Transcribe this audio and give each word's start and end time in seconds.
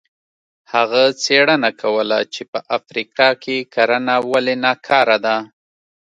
هغه 0.73 1.03
څېړنه 1.23 1.71
کوله 1.81 2.19
چې 2.33 2.41
په 2.51 2.59
افریقا 2.77 3.29
کې 3.43 3.57
کرنه 3.73 4.15
ولې 4.31 4.55
ناکاره 4.65 5.17
ده. 5.25 5.37